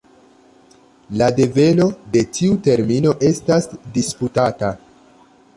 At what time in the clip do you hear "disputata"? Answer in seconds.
3.99-4.77